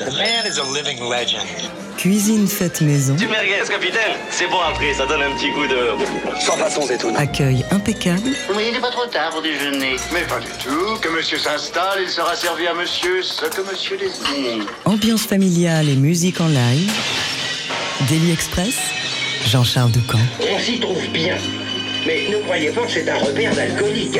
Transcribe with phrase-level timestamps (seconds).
[0.00, 1.46] The man is a living legend.
[1.98, 3.14] Cuisine faite maison.
[3.16, 6.40] Du merguez, capitaine C'est bon après, ça donne un petit coup de...
[6.40, 7.20] Sans façon étonnantes.
[7.20, 8.30] Accueil impeccable.
[8.56, 9.96] Oui, il n'est pas trop tard pour déjeuner.
[10.14, 10.98] Mais pas du tout.
[11.02, 14.64] Que monsieur s'installe, il sera servi à monsieur ce que monsieur désire.
[14.86, 16.90] Ambiance familiale et musique en live.
[18.08, 18.76] Daily Express.
[19.44, 20.18] Jean-Charles Ducamp.
[20.50, 21.36] On s'y trouve bien.
[22.06, 24.18] Mais ne croyez pas que c'est un repère d'alcoolique.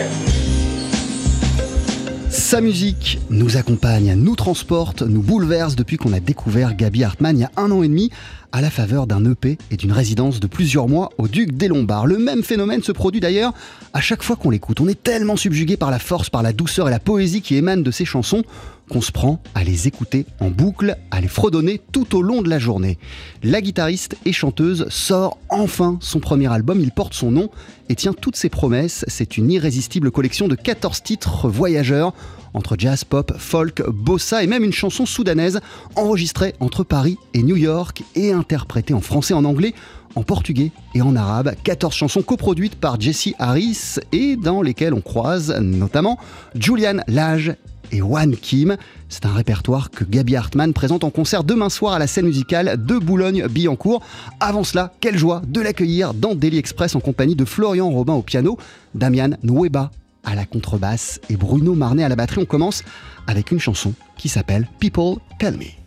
[2.51, 7.43] Sa musique nous accompagne, nous transporte, nous bouleverse depuis qu'on a découvert Gabi Hartmann il
[7.43, 8.11] y a un an et demi
[8.51, 12.09] à la faveur d'un EP et d'une résidence de plusieurs mois au Duc des Lombards.
[12.09, 13.53] Le même phénomène se produit d'ailleurs
[13.93, 14.81] à chaque fois qu'on l'écoute.
[14.81, 17.83] On est tellement subjugué par la force, par la douceur et la poésie qui émanent
[17.83, 18.43] de ses chansons
[18.91, 22.51] qu'on se prend à les écouter en boucle, à les fredonner tout au long de
[22.51, 22.99] la journée.
[23.45, 27.49] La guitariste et chanteuse sort enfin son premier album, il porte son nom
[27.89, 29.05] et tient toutes ses promesses.
[29.07, 32.13] C'est une irrésistible collection de 14 titres voyageurs
[32.55, 35.61] entre jazz, pop, folk, bossa et même une chanson soudanaise
[35.97, 39.75] enregistrée entre Paris et New York et interprétée en français, en anglais,
[40.15, 41.55] en portugais et en arabe.
[41.63, 46.19] 14 chansons coproduites par Jesse Harris et dans lesquelles on croise notamment
[46.55, 47.55] Julian Lage
[47.93, 48.77] et Wan Kim.
[49.09, 52.85] C'est un répertoire que Gabi Hartmann présente en concert demain soir à la scène musicale
[52.85, 54.03] de Boulogne-Billancourt.
[54.39, 58.23] Avant cela, quelle joie de l'accueillir dans Daily Express en compagnie de Florian Robin au
[58.23, 58.59] piano,
[58.95, 59.91] Damian Nueba
[60.25, 62.41] à la contrebasse et Bruno Marnet à la batterie.
[62.43, 62.83] On commence
[63.27, 65.81] avec une chanson qui s'appelle People Tell Me.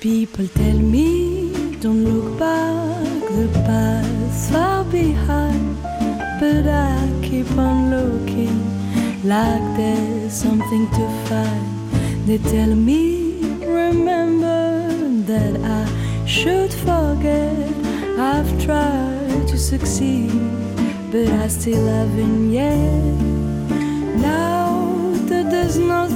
[0.00, 5.76] People tell me, don't look back, the past far behind.
[6.38, 8.60] But I keep on looking
[9.24, 12.26] like there's something to find.
[12.26, 14.88] They tell me, remember
[15.26, 15.93] that I
[16.34, 17.56] should forget.
[18.18, 20.32] I've tried to succeed,
[21.12, 23.14] but I still haven't yet.
[24.18, 26.13] Now that there's nothing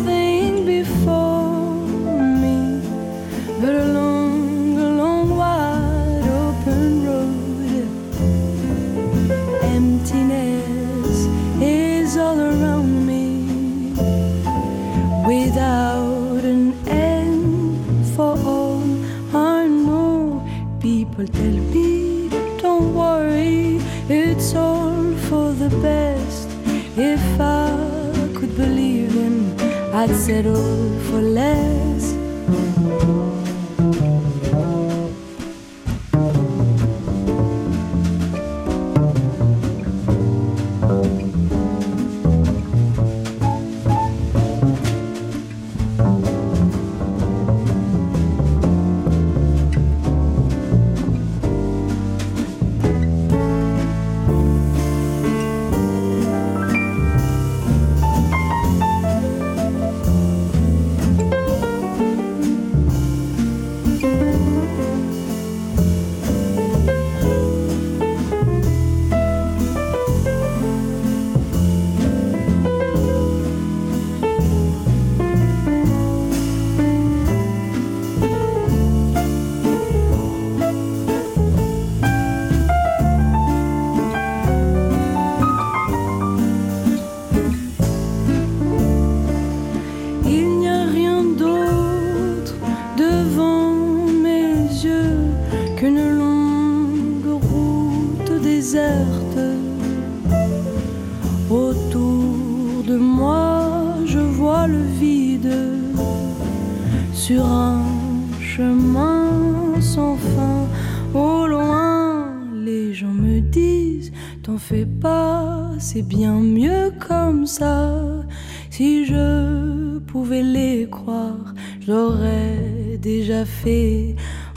[30.00, 31.77] I'd settle for less.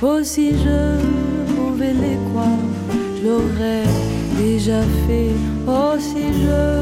[0.03, 0.97] Oh, si je
[1.53, 2.47] pouvais les croire,
[3.18, 3.84] je l'aurais
[4.38, 5.31] déjà fait.
[5.68, 6.81] Oh, si je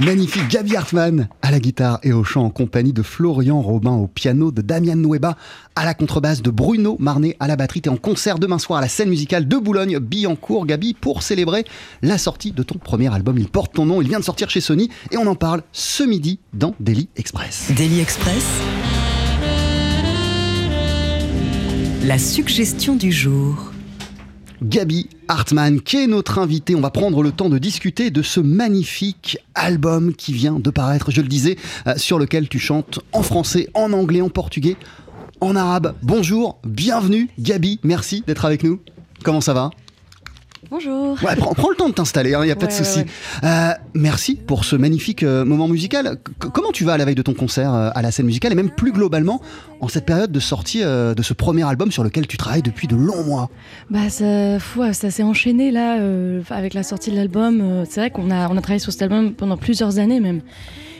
[0.00, 0.48] Magnifique.
[0.48, 4.50] Gabi Hartmann à la guitare et au chant en compagnie de Florian Robin au piano,
[4.50, 5.36] de Damian Nueba
[5.76, 7.82] à la contrebasse, de Bruno Marnet à la batterie.
[7.82, 11.64] T'es en concert demain soir à la scène musicale de Boulogne-Billancourt, Gabi, pour célébrer
[12.02, 13.38] la sortie de ton premier album.
[13.38, 16.02] Il porte ton nom, il vient de sortir chez Sony et on en parle ce
[16.02, 17.70] midi dans Daily Express.
[17.76, 18.44] Daily Express.
[22.04, 23.73] La suggestion du jour.
[24.64, 26.74] Gabi Hartmann, qui est notre invitée.
[26.74, 31.10] On va prendre le temps de discuter de ce magnifique album qui vient de paraître,
[31.10, 31.56] je le disais,
[31.86, 34.76] euh, sur lequel tu chantes en français, en anglais, en portugais,
[35.42, 35.94] en arabe.
[36.02, 38.80] Bonjour, bienvenue Gabi, merci d'être avec nous.
[39.22, 39.70] Comment ça va?
[40.78, 41.16] Bonjour.
[41.22, 42.98] Ouais, prends, prends le temps de t'installer, il n'y a pas de souci.
[42.98, 43.06] ouais,
[43.44, 46.18] Euh, merci pour ce magnifique euh, moment musical.
[46.42, 48.50] C- comment tu vas à la veille de ton concert euh, à la scène musicale
[48.50, 49.40] et même plus globalement
[49.80, 52.96] en cette période de sortie de ce premier album sur lequel tu travailles depuis de
[52.96, 53.50] longs mois?
[53.88, 54.58] Bah ça,
[54.92, 55.96] ça s'est enchaîné là
[56.50, 57.84] avec la sortie de l'album.
[57.88, 60.40] C'est vrai qu'on a, on a travaillé sur cet album pendant plusieurs années même.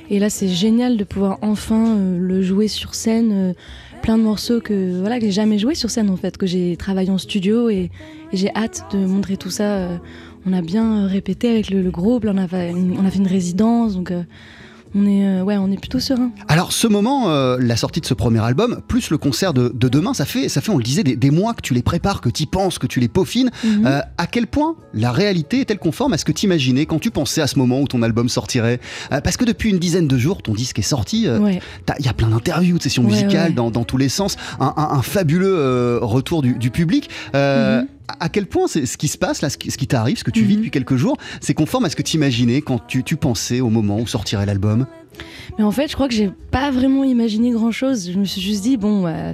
[0.08, 3.32] Et là c'est génial de pouvoir enfin euh, le jouer sur scène.
[3.32, 3.52] euh,
[4.04, 6.76] plein de morceaux que voilà que j'ai jamais joué sur scène en fait, que j'ai
[6.76, 7.90] travaillé en studio et,
[8.34, 9.76] j'ai hâte de montrer tout ça.
[9.76, 9.96] euh.
[10.44, 13.18] on a bien euh, répété avec le, groupe, on a fait une, on a fait
[13.18, 14.12] une résidence donc.
[14.94, 16.30] On est, euh, ouais, on est plutôt serein.
[16.48, 19.88] Alors ce moment, euh, la sortie de ce premier album, plus le concert de, de
[19.88, 22.20] demain, ça fait, ça fait, on le disait, des, des mois que tu les prépares,
[22.20, 23.50] que tu y penses, que tu les peaufines.
[23.64, 23.86] Mhm.
[23.86, 27.10] Euh, à quel point la réalité est-elle conforme à ce que tu imaginais quand tu
[27.10, 28.80] pensais à ce moment où ton album sortirait?
[29.10, 31.28] Parce que depuis une dizaine de jours, ton disque est sorti.
[31.28, 31.60] ouais.
[31.98, 33.54] Il y a plein d'interviews, de sessions Ouais, musicales.
[33.54, 37.10] Dans, dans tous les sens, un, un- un fabuleux retour du, du public.
[37.34, 37.86] Mhm.
[38.20, 40.42] À quel point c'est ce qui se passe, là, ce qui, t'arrive, ce que tu
[40.44, 40.58] vis Mhm.
[40.58, 43.70] depuis quelques jours, c'est conforme à ce que tu imaginais quand tu, tu pensais au
[43.70, 44.86] moment où sortirait l'album?
[45.58, 48.10] Mais en fait, je crois que j'ai pas vraiment imaginé grand chose.
[48.12, 49.32] Je me suis juste dit, bon, bah,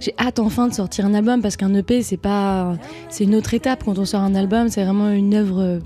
[0.00, 2.76] j'ai hâte enfin de sortir un album parce qu'un EP, c'est pas.
[3.08, 4.68] C'est une autre étape quand on sort un album.
[4.68, 5.78] C'est vraiment une œuvre euh,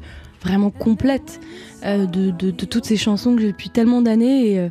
[0.42, 1.40] vraiment complète
[1.86, 4.50] euh, de, de- de toutes ces chansons que j'ai depuis tellement d'années.
[4.52, 4.68] Et, euh,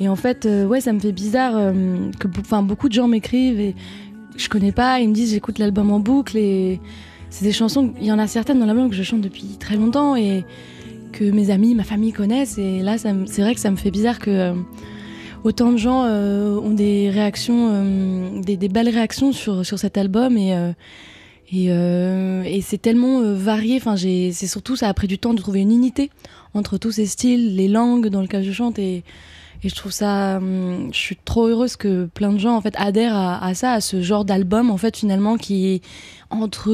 [0.00, 1.72] et en fait, euh, ouais, ça me fait bizarre
[2.18, 3.74] que enfin, beaucoup de gens m'écrivent et
[4.38, 5.00] je connais pas.
[5.00, 6.80] Ils me disent, j'écoute l'album en boucle et
[7.30, 7.92] c'est des chansons.
[8.00, 10.44] Il y en a certaines dans l'album que je chante depuis très longtemps et
[11.12, 12.58] que mes amis, ma famille connaissent.
[12.58, 14.54] Et là, c'est vrai que ça me fait bizarre que euh,
[15.44, 20.36] autant de gens euh, ont des réactions, euh, des, belles réactions sur, sur cet album.
[20.36, 20.54] Et,
[21.52, 23.76] et, et c'est tellement varié.
[23.76, 26.10] Enfin, c'est surtout, ça a pris du temps de trouver une unité
[26.54, 28.78] entre tous ces styles, les langues dans lesquelles je chante.
[28.78, 29.02] Et,
[29.64, 32.74] et je trouve ça, hum, je suis trop heureuse que plein de gens en fait
[32.76, 35.82] adhèrent à, à ça, à ce genre d'album en fait finalement qui est
[36.30, 36.70] entre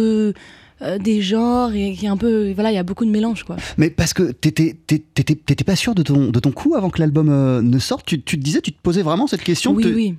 [0.82, 3.44] euh, des genres et qui est un peu, voilà, il y a beaucoup de mélange
[3.44, 3.56] quoi.
[3.78, 7.28] Mais parce que t'étais t'étais- pas sûr de ton, de ton coup avant que l'album
[7.30, 10.14] euh, ne sorte tu, tu te disais, tu te posais vraiment cette question Oui, oui.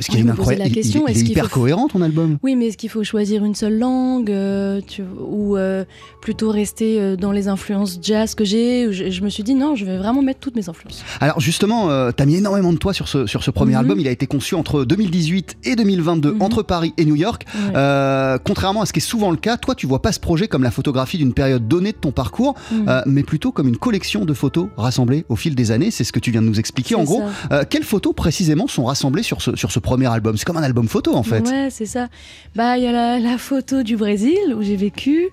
[0.00, 0.62] Parce qu'il y a Je une me posais incroyable.
[0.62, 2.38] la il- il- question, il, est-ce est qu'il hyper faut- cohérent ton album?
[2.42, 5.84] Oui, mais est-ce qu'il faut choisir une seule langue euh, tu- ou euh,
[6.22, 9.74] plutôt rester euh, dans les influences jazz que j'ai je, je me suis dit non,
[9.76, 11.04] je vais vraiment mettre toutes mes influences.
[11.20, 13.78] Alors justement, euh, t'as mis énormément de toi sur ce, sur ce premier Mhm.
[13.80, 14.00] album.
[14.00, 16.40] Il a été conçu entre 2018 et 2022, Mhm.
[16.42, 17.44] entre Paris et New York.
[17.54, 18.38] Ouais.
[18.44, 20.62] Contrairement à ce qui est souvent le cas, toi tu vois pas ce projet comme
[20.62, 23.02] la photographie d'une période donnée de ton parcours, Mhm.
[23.06, 25.90] mais plutôt comme une collection de photos rassemblées au fil des années.
[25.90, 26.94] C'est ce que tu viens de nous expliquer.
[26.94, 27.22] En gros,
[27.68, 30.86] quelles photos précisément sont rassemblées sur ce, sur ce premier album C'est comme un album
[30.86, 31.40] photo en fait.
[31.48, 32.06] Ouais, c'est ça.
[32.54, 35.30] Bah, il y a la, photo du Brésil où j'ai vécu.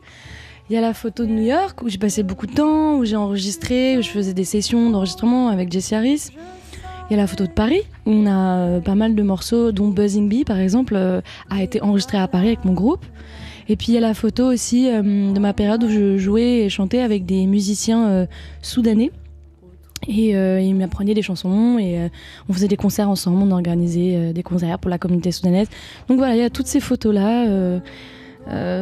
[0.68, 3.06] Il y a la photo de New York où j'ai passé beaucoup de temps, où
[3.06, 6.32] j'ai enregistré, où je faisais des sessions d'enregistrement avec Jesse Harris.
[7.08, 9.72] Il y a la photo de Paris où on a euh, pas mal de morceaux,
[9.72, 11.22] dont Buzzing Bee par exemple, euh,
[11.52, 13.06] a été enregistré à Paris avec mon groupe.
[13.70, 16.66] Et puis il y a la photo aussi euh, de ma période où je jouais
[16.66, 18.26] et chantais avec des musiciens
[18.64, 19.12] soudanais.
[20.08, 22.08] Et euh, ils m'apprenaient des chansons et euh,
[22.50, 25.68] on faisait des concerts ensemble, on organisait euh, des concerts pour la communauté soudanaise.
[26.08, 27.80] Donc voilà, il y a toutes ces photos-là.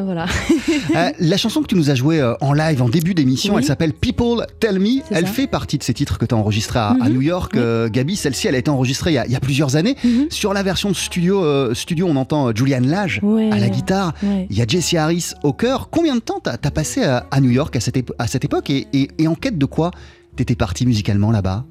[0.04, 0.26] voilà.
[1.20, 3.62] La chanson que tu nous as jouée en live en début d'émission, Oui.
[3.62, 5.01] elle s'appelle People Tell Me.
[5.10, 5.32] Elle ça.
[5.34, 7.13] fait partie de ces titres que tu as enregistrés à, à Mhm.
[7.13, 7.92] New York, Oui.
[7.92, 8.16] Gabi.
[8.16, 9.96] Celle-ci, elle a été enregistrée il y a, il y a plusieurs années.
[10.04, 10.28] Mhm.
[10.30, 13.50] Sur la version de studio, studio on entend euh, Julian Lage Ouais.
[13.51, 14.13] à la guitare.
[14.22, 14.46] Ouais.
[14.51, 15.89] Il y a Jesse Harris au chœur.
[15.89, 18.70] Combien de temps t'as as passé à, à New York à cette, à cette époque
[18.70, 19.89] et, et- et en quête de quoi
[20.36, 21.65] t'étais parti musicalement là-bas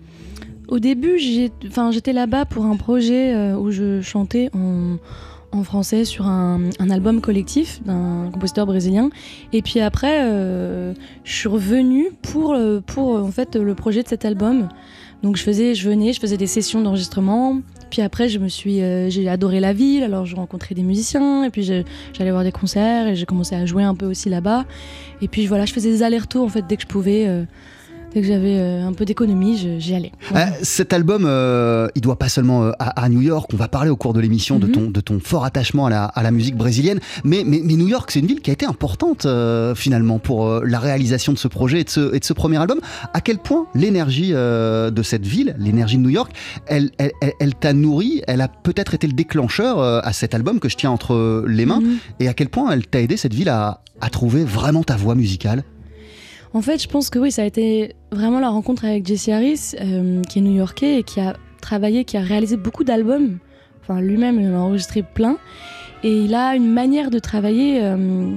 [0.69, 4.99] Au début, j'étais là-bas pour un projet euh, où je chantais en,
[5.63, 9.11] français sur un, album collectif d'un compositeur brésilien.
[9.53, 14.09] Et puis après, euh, je suis revenue pour, euh, pour en fait, le projet de
[14.09, 14.69] cet album.
[15.23, 17.61] Donc je faisais, je venais, je faisais des sessions d'enregistrement.
[17.89, 18.81] Puis après, je me suis,
[19.11, 20.03] j'ai adoré la ville.
[20.03, 21.45] Alors je rencontrais des musiciens.
[21.45, 24.65] Et puis j'allais voir des concerts et j'ai commencé à jouer un peu aussi là-bas.
[25.23, 27.47] Et puis voilà, je faisais des allers-retours en fait dès que je pouvais.
[28.15, 30.13] Dès que j'avais euh, un peu d'économie, j'y allais.
[30.35, 33.51] Euh, cet album, euh, il doit pas seulement euh, à, à New York.
[33.53, 34.73] On va parler au cours de l'émission de, Mhm.
[34.73, 37.01] ton, de ton fort attachement à la, à la musique brésilienne.
[37.25, 40.47] Mais, mais, mais New York, c'est une ville qui a été importante euh, finalement pour
[40.47, 42.79] euh, la réalisation de ce projet et de ce, et de ce premier album.
[43.13, 46.33] À quel point l'énergie de cette ville, l'énergie de New York,
[46.67, 50.61] elle, elle, elle, elle t'a nourri, elle a peut-être été le déclencheur à cet album
[50.61, 51.81] que je tiens entre les mains.
[51.81, 51.97] Mhm.
[52.21, 55.15] Et à quel point elle t'a aidé cette ville à, à trouver vraiment ta voix
[55.15, 55.65] musicale?
[56.55, 59.73] En fait, je pense que oui, ça a été vraiment la rencontre avec Jesse Harris,
[59.81, 63.39] euh, qui est new-yorkais et qui a travaillé, qui a réalisé beaucoup d'albums.
[63.83, 65.37] Enfin, lui-même, il en a enregistré plein.
[66.05, 68.37] Et il a une manière de travailler euh,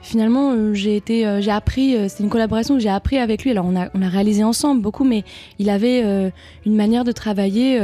[0.00, 1.94] finalement, euh, j'ai été, j'ai appris.
[1.94, 3.52] euh, C'était une collaboration que j'ai appris avec lui.
[3.52, 5.22] Alors, on a, on a réalisé ensemble beaucoup, mais
[5.60, 6.02] il avait
[6.66, 7.78] une manière de travailler.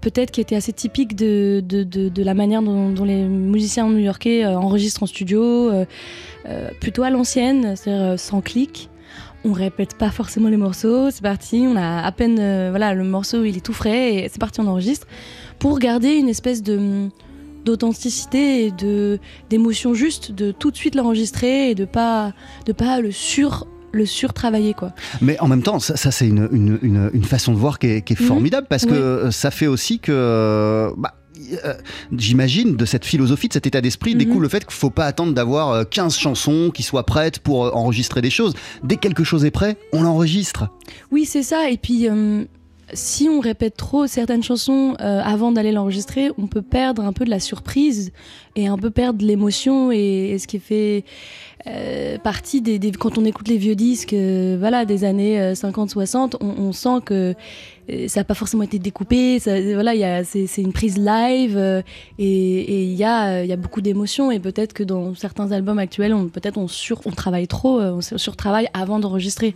[0.00, 5.04] Peut-être qui était assez typique de, de, de, la manière dont, les musiciens new-yorkais enregistrent
[5.04, 5.70] en studio,
[6.80, 8.90] plutôt à l'ancienne, c'est-à-dire sans clic.
[9.46, 13.04] On répète pas forcément les morceaux, c'est parti, on a à peine, euh, voilà, le
[13.04, 15.06] morceau il est tout frais et c'est parti, on enregistre
[15.58, 17.08] pour garder une espèce de
[17.64, 19.18] d'authenticité et de
[19.50, 22.32] d'émotion juste, de tout de suite l'enregistrer et de pas
[22.66, 24.92] de pas le sur le surtravailler quoi.
[25.20, 27.86] Mais en même temps, ça, ça, c'est une, une- une- une façon de voir qui
[27.86, 28.26] est, qui est Mhm.
[28.26, 29.32] formidable parce que Oui.
[29.32, 30.90] ça fait aussi que.
[30.96, 31.14] bah,
[31.64, 31.74] euh,
[32.16, 34.18] J'imagine de cette philosophie, de cet état d'esprit, Mhm.
[34.18, 37.66] découle le fait qu'il faut pas attendre d'avoir euh, 15 chansons qui soient prêtes pour
[37.66, 38.54] euh, enregistrer des choses.
[38.82, 40.68] Dès que quelque chose est prêt, on l'enregistre.
[41.10, 41.70] Oui, c'est ça.
[41.70, 42.44] Et puis, euh,
[42.94, 47.24] si on répète trop certaines chansons euh, avant d'aller l'enregistrer, on peut perdre un peu
[47.24, 48.12] de la surprise
[48.56, 51.04] et un peu perdre l'émotion et, ce qui fait
[51.66, 56.72] euh, partie des, Quand on écoute les vieux disques euh, voilà, des années 50-60, on,
[56.72, 57.34] sent que
[58.06, 59.38] ça n'a pas forcément été découpé.
[59.40, 61.82] Ça, voilà, c'est une prise live
[62.18, 64.30] et il y, a, beaucoup d'émotions.
[64.30, 68.68] Et peut-être que dans certains albums actuels, on, peut-être on, sur, travaille trop, on surtravaille
[68.72, 69.54] avant d'enregistrer.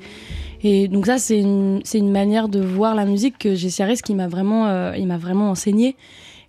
[0.62, 4.14] Et donc ça, c'est une, une manière de voir la musique que Jesse Harris qui
[4.14, 5.96] m'a vraiment, euh, m'a vraiment enseigné.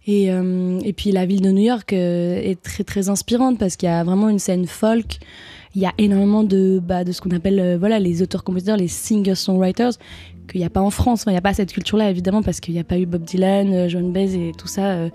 [0.08, 3.76] Et, euh, et puis la ville de New York euh, est très très inspirante parce
[3.76, 5.20] qu'il y a vraiment une scène folk.
[5.76, 8.88] Il y a énormément de, bah, de ce qu'on appelle euh, voilà, les auteurs-compositeurs, les
[8.88, 9.92] singer-songwriters,
[10.50, 11.26] qu'il n'y a pas en France.
[11.28, 13.88] Il n'y a pas cette culture-là, évidemment, parce qu'il n'y a pas eu Bob Dylan,
[13.88, 15.10] John Baez et tout ça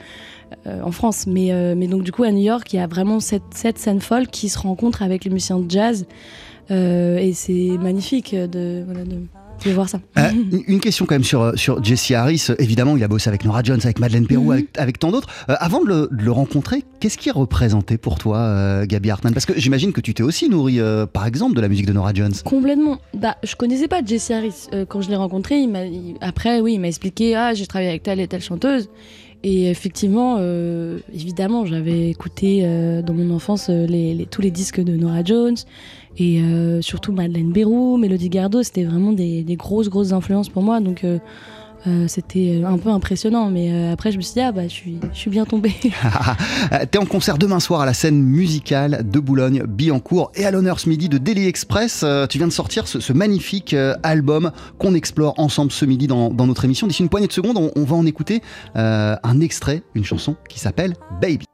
[0.65, 1.27] en France.
[1.27, 4.01] Mais, mais donc, du coup, à New York, il y a vraiment cette, cette scène
[4.01, 6.07] folk qui se rencontre avec les musiciens de jazz.
[6.71, 9.17] Euh, et c'est magnifique de, voilà, de,
[9.65, 10.01] de voir ça.
[10.19, 10.31] Euh,
[10.67, 12.47] une- question quand même sur, euh, sur Jesse Harris.
[12.59, 14.53] Évidemment, il a bossé avec Nora Jones, avec Madeleine Perrou, Mhm.
[14.53, 15.29] avec, avec tant d'autres.
[15.51, 19.33] Euh, avant de le, de le rencontrer, qu'est-ce qui représentait pour toi euh, Gabi Hartman
[19.35, 20.79] Parce que j'imagine que tu t'es aussi nourri,
[21.13, 22.33] par exemple, de la musique de Nora Jones.
[22.45, 22.99] Complètement.
[23.15, 25.59] Bah, je connaissais pas Jesse Harris quand je l'ai rencontré.
[25.61, 28.43] Il m'a, il- après, oui, il m'a expliqué ah j'ai travaillé avec telle et telle
[28.43, 28.89] chanteuse.
[29.47, 33.87] Et effectivement, euh, évidemment, j'avais écouté euh, dans mon enfance euh,
[34.31, 35.57] tous les disques de Nora Jones
[36.17, 36.41] et
[36.81, 38.63] surtout Madeleine Bérou, Mélodie Gardot.
[38.63, 40.79] C'était vraiment des, des grosses grosses influences pour moi.
[40.81, 41.05] Donc
[41.87, 43.51] euh, euh, c'était un peu impressionnant.
[43.51, 45.75] Mais euh, après, je me suis dit ah bah je suis je suis bien tombée.
[46.73, 50.81] Euh, T'es en concert demain soir à la scène musicale de Boulogne-Billancourt et à l'honneur
[50.81, 52.03] ce midi de Daily Express.
[52.05, 56.31] Euh, tu viens de sortir ce, magnifique euh, album qu'on explore ensemble ce midi dans,
[56.31, 56.87] notre émission.
[56.87, 58.43] D'ici une poignée de secondes, on, va en écouter
[58.77, 61.47] euh, un extrait, une chanson qui s'appelle Baby.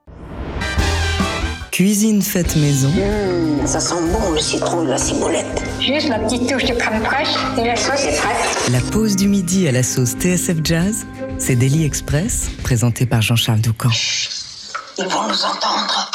[1.71, 5.63] Cuisine faite maison, Hum, ça sent bon le citron de la ciboulette.
[5.81, 8.71] Juste la petite touche de crème fraîche et la sauce est prête.
[8.73, 11.07] la pause du midi à la sauce TSF Jazz,
[11.39, 13.91] c'est Daily Express, présenté par Jean-Charles Doucan.
[14.99, 16.11] Ils vont nous entendre.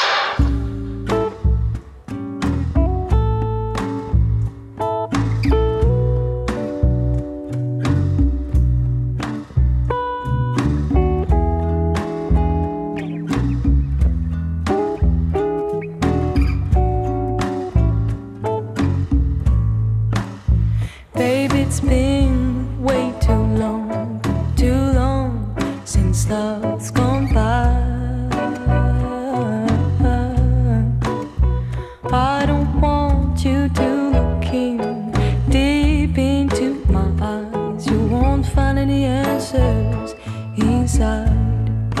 [40.96, 41.92] Inside.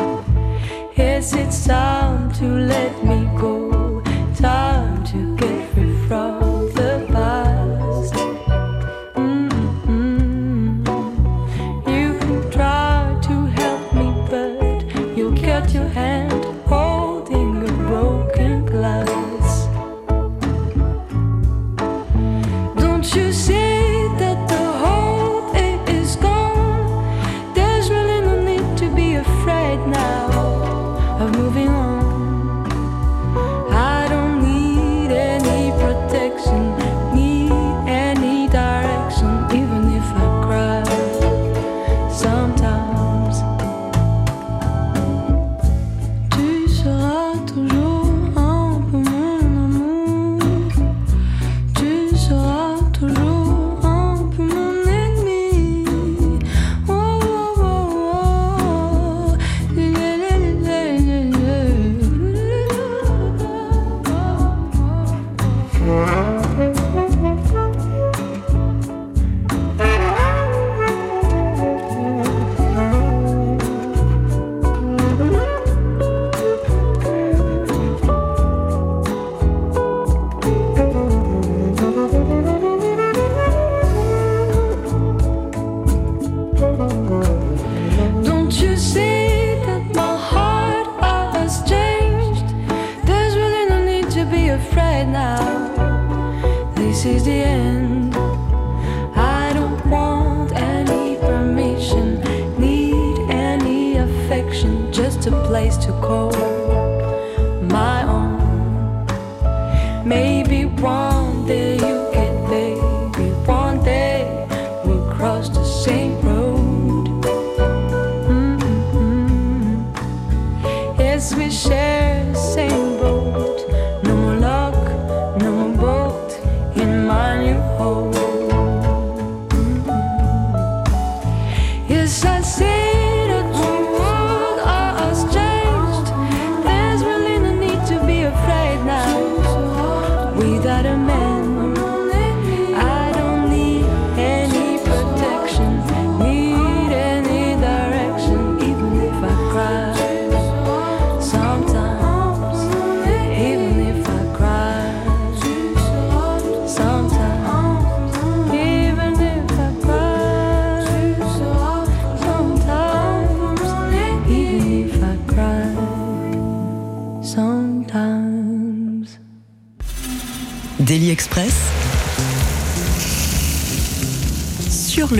[0.96, 3.75] Yes, it's time to let me go.
[94.56, 95.36] Afraid now.
[96.74, 98.14] This is the end.
[99.14, 102.20] I don't want any permission,
[102.58, 106.85] need any affection, just a place to call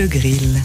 [0.07, 0.61] le grill.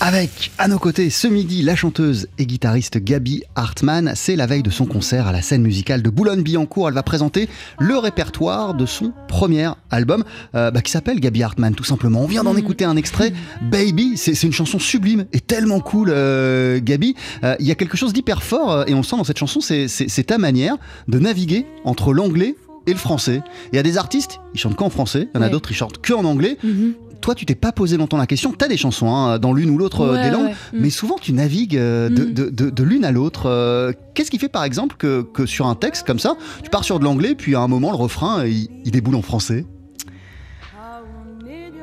[0.00, 4.12] Avec à nos côtés ce midi la chanteuse et guitariste Gabi Hartmann.
[4.16, 6.88] C'est la veille de son concert à la scène musicale de Boulogne-Billancourt.
[6.88, 11.74] Elle va présenter le répertoire de son premier album euh, bah, qui s'appelle Gabi Hartmann
[11.74, 12.20] tout simplement.
[12.20, 13.32] On vient d'en écouter un extrait.
[13.62, 17.14] Baby, c'est une chanson sublime et tellement cool, euh, Gabi.
[17.44, 19.38] Euh, Il y a quelque chose d'hyper fort euh, et on le sent dans cette
[19.38, 20.76] chanson, c'est- ta manière
[21.08, 22.54] de naviguer entre l'anglais
[22.86, 23.40] et le français.
[23.72, 25.50] Il y a des artistes, ils chantent qu'en français, il y en a Ouais.
[25.50, 26.58] d'autres, ils chantent que en anglais.
[26.62, 26.92] Mhm.
[27.24, 28.52] Toi, tu t'es pas posé longtemps la question.
[28.52, 30.54] T'as des chansons hein, dans l'une ou l'autre euh, Ouais, des langues, ouais.
[30.74, 32.32] Mais souvent tu navigues euh, de, Mm.
[32.34, 33.46] de- de- de l'une à l'autre.
[33.46, 36.84] Euh, Qu'est-ce qui fait par exemple que, que sur un texte comme ça, tu pars
[36.84, 39.64] sur de l'anglais, puis à un moment le refrain il, il déboule en français?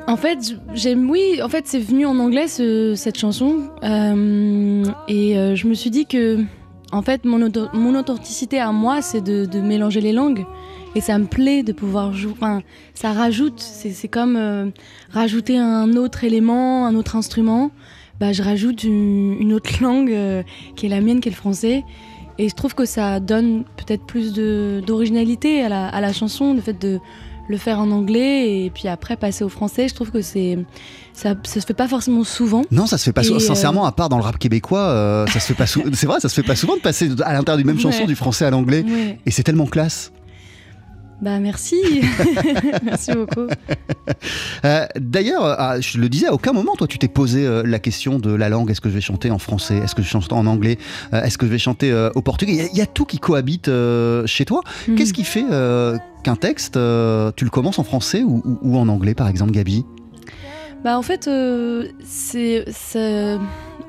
[0.06, 5.36] En fait, j'aime, oui, en fait, c'est venu en anglais ce- cette chanson, Euh, et
[5.38, 6.38] euh, je me suis dit que,
[6.92, 7.40] en fait, mon,
[7.96, 10.44] authenticité à moi, c'est de, de mélanger les langues,
[10.94, 12.32] et ça me plaît de pouvoir jouer.
[12.32, 12.62] Enfin,
[12.94, 14.66] ça rajoute, c'est comme euh,
[15.10, 17.70] rajouter un autre élément, un autre instrument.
[18.20, 20.42] Bah, je rajoute une, une autre langue euh,
[20.76, 21.82] qui est la mienne, qui est le français.
[22.38, 26.54] Et je trouve que ça donne peut-être plus de- d'originalité à la, à la chanson,
[26.54, 26.98] le fait de
[27.48, 29.88] le faire en anglais et puis après passer au français.
[29.88, 30.56] Je trouve que c'est
[31.12, 32.62] ça, ça se fait pas forcément souvent.
[32.70, 33.36] Non, ça se fait pas souvent.
[33.36, 36.20] euh, Sincèrement, à part dans le rap québécois, euh, ça se fait pas C'est vrai,
[36.20, 38.50] ça se fait pas souvent de passer à l'intérieur d'une même chanson du français à
[38.50, 38.84] l'anglais.
[38.86, 39.18] Ouais.
[39.26, 40.12] Et c'est tellement classe.
[41.22, 41.76] Bah merci,
[42.82, 43.46] merci beaucoup.
[44.64, 47.78] Euh, D'ailleurs, euh, je le disais, à aucun moment, toi, tu t'es posé euh, la
[47.78, 48.70] question de la langue.
[48.72, 49.76] Est-ce que je vais chanter en français?
[49.76, 50.78] Est-ce que je vais chanter en anglais?
[51.14, 52.52] Euh, Est-ce que je vais chanter au portugais?
[52.52, 53.70] Il y a- il y, a tout qui cohabite
[54.26, 54.62] chez toi.
[54.88, 54.96] Mhm.
[54.96, 55.44] Qu'est-ce qui fait
[56.24, 59.84] qu'un texte, tu le commences en français ou, ou- ou en anglais, par exemple, Gabi?
[60.82, 61.30] Bah en fait,
[62.04, 62.64] c'est,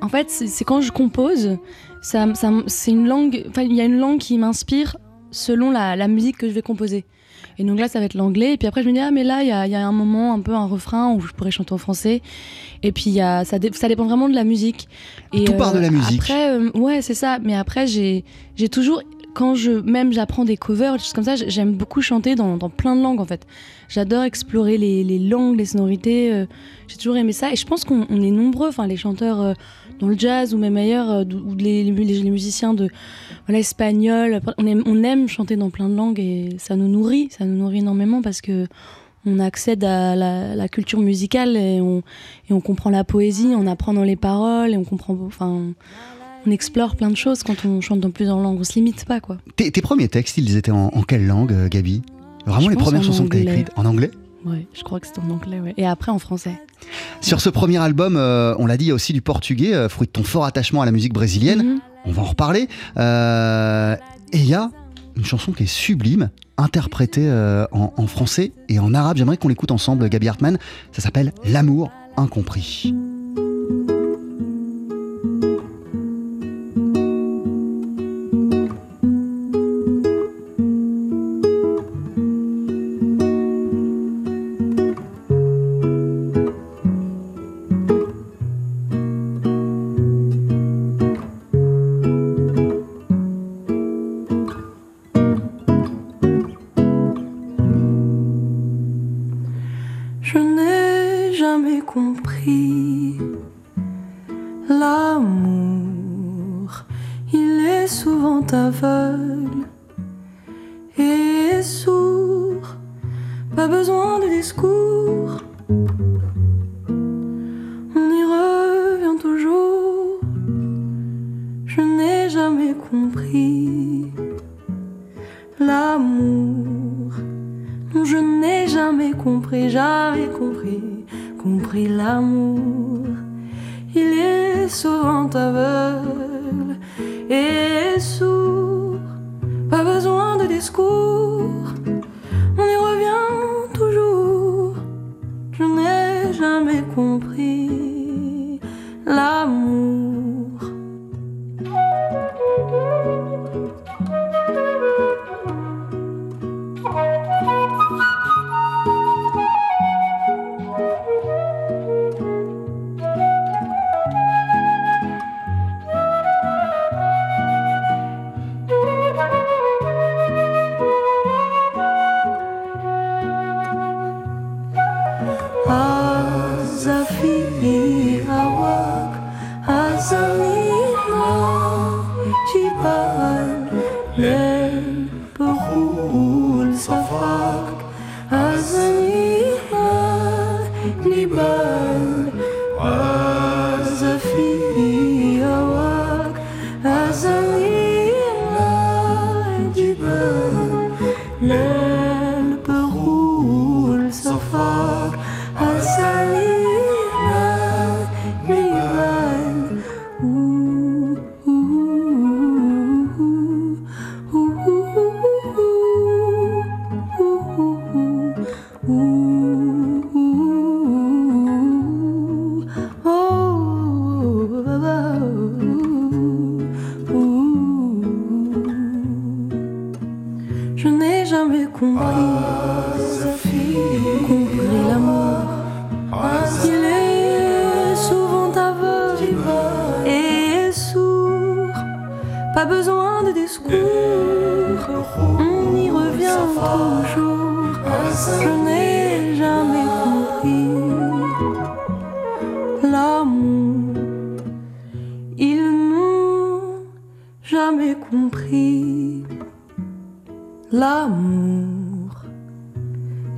[0.02, 1.58] en fait, c'est quand je compose,
[2.04, 3.44] ça, ça- c'est une langue.
[3.58, 4.98] Il y a une langue qui m'inspire
[5.32, 7.06] selon la, la musique que je vais composer.
[7.60, 8.54] Et donc là, ça va être l'anglais.
[8.54, 9.86] Et puis après, je me dis ah mais là, il y a, il y a
[9.88, 12.22] un moment, un peu un refrain où je pourrais chanter en français.
[12.82, 14.88] Et puis il y a, ça, dé- ça dépend vraiment de la musique.
[15.34, 16.20] Et Tout part de la musique.
[16.22, 17.40] Après, euh, ouais, c'est ça.
[17.44, 18.24] Mais après, j'ai,
[18.72, 19.02] toujours
[19.34, 22.70] quand je même j'apprends des covers, des choses comme ça, j'aime beaucoup chanter dans, dans
[22.70, 23.48] plein de langues en fait.
[23.90, 26.32] J'adore explorer les, les langues, les sonorités.
[26.32, 26.46] euh,
[26.88, 29.54] j'ai toujours aimé ça et je pense qu'on on est nombreux, enfin les chanteurs euh,
[30.00, 32.90] dans le jazz ou même ailleurs, euh, ou les, les, les musiciens de
[33.48, 34.42] voilà, espagnol.
[34.58, 37.56] On aime, on aime chanter dans plein de langues et ça nous nourrit, ça nous
[37.56, 38.68] nourrit énormément parce que
[39.26, 42.00] on accède à la, la culture musicale et on,
[42.50, 45.74] et on comprend la poésie, on apprend dans les paroles et on comprend, enfin,
[46.46, 48.60] on explore plein de choses quand on chante dans plusieurs langues.
[48.60, 49.38] On se limite pas quoi.
[49.56, 52.02] tes, tes premiers textes, ils étaient en, en quelle langue, euh, Gabi?
[52.46, 54.12] Vraiment Je les premières chansons que tu écrites En anglais?
[54.46, 55.74] Ouais, je crois que c'est en anglais, ouais.
[55.78, 56.60] Et après en français.
[57.22, 59.90] Sur ce premier album, euh, on l'a dit, il y a aussi du portugais, euh,
[59.90, 61.64] fruit de ton fort attachement à la musique brésilienne.
[61.64, 61.80] Mhm.
[62.06, 62.68] On va en reparler.
[62.98, 63.96] Euh,
[64.34, 64.70] et il y a
[65.16, 67.32] une chanson qui est sublime, interprétée
[67.72, 69.18] en, en français et en arabe.
[69.18, 70.58] J'aimerais qu'on l'écoute ensemble, Gabi Hartmann.
[70.92, 72.94] Ça s'appelle L'amour incompris.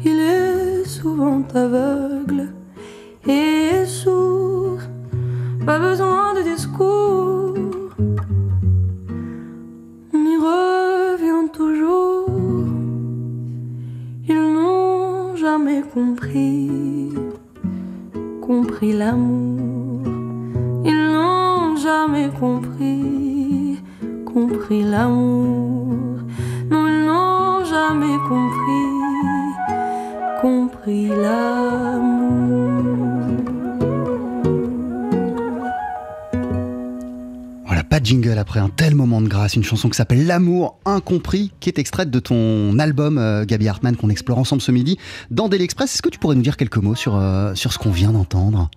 [0.07, 2.49] Il est souvent aveugle
[3.27, 4.77] et sourd,
[5.65, 7.55] pas besoin de discours.
[10.13, 12.29] On y revient toujours.
[14.29, 17.11] Ils n'ont jamais compris,
[18.41, 20.03] compris l'amour.
[20.85, 23.79] Ils n'ont jamais compris,
[24.23, 25.54] compris l'amour.
[38.05, 39.55] Jingle après un tel moment de grâce.
[39.55, 43.95] Une chanson qui s'appelle L'amour incompris, qui est extraite de ton album, euh, Gabi Hartmann,
[43.95, 44.97] qu'on explore ensemble ce midi
[45.31, 45.95] dans Daily Express.
[45.95, 48.69] Est-ce que tu pourrais nous dire quelques mots sur, euh, sur ce qu'on vient d'entendre?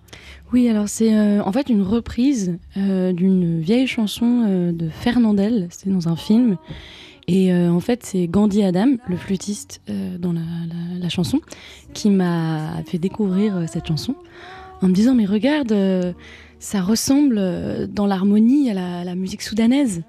[0.51, 5.91] Oui, alors c'est euh, en fait une reprise euh, d'une vieille chanson de Fernandel, c'était
[5.91, 6.57] dans un film.
[7.27, 9.81] Et en fait, c'est Gandhi Adam, le flûtiste
[10.17, 11.41] dans la, chanson,
[11.93, 14.15] qui m'a fait découvrir cette chanson
[14.81, 15.71] en me disant Mais regarde,
[16.59, 20.03] ça ressemble euh, dans l'harmonie à la, musique soudanaise.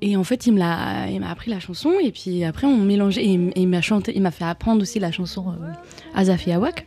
[0.00, 3.62] Et en fait, il m'a appris la chanson et puis après on mélangeait et, et
[3.62, 5.72] il m'a chanté, il m'a fait apprendre aussi la chanson euh,
[6.14, 6.86] Azafi Awak.